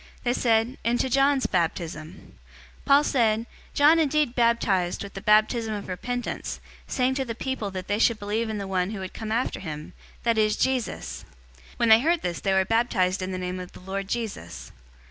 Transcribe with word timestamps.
They 0.23 0.33
said, 0.33 0.79
"Into 0.83 1.11
John's 1.11 1.45
baptism." 1.45 2.37
019:004 2.85 2.85
Paul 2.85 3.03
said, 3.03 3.45
"John 3.75 3.99
indeed 3.99 4.33
baptized 4.33 5.03
with 5.03 5.13
the 5.13 5.21
baptism 5.21 5.75
of 5.75 5.87
repentance, 5.87 6.59
saying 6.87 7.13
to 7.13 7.23
the 7.23 7.35
people 7.35 7.69
that 7.69 7.87
they 7.87 7.99
should 7.99 8.17
believe 8.17 8.49
in 8.49 8.57
the 8.57 8.67
one 8.67 8.89
who 8.89 8.99
would 8.99 9.13
come 9.13 9.31
after 9.31 9.59
him, 9.59 9.93
that 10.23 10.39
is, 10.39 10.55
in 10.57 10.63
Jesus." 10.63 11.23
019:005 11.73 11.73
When 11.77 11.89
they 11.89 11.99
heard 11.99 12.23
this, 12.23 12.39
they 12.39 12.51
were 12.53 12.65
baptized 12.65 13.21
in 13.21 13.31
the 13.31 13.37
name 13.37 13.59
of 13.59 13.73
the 13.73 13.79
Lord 13.79 14.07
Jesus. 14.07 14.71